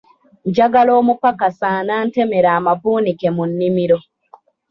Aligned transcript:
Njagala 0.47 0.91
omupakasi 0.99 1.65
anaantemera 1.77 2.49
amavunike 2.59 3.27
mu 3.35 3.43
nnimiro. 3.49 3.97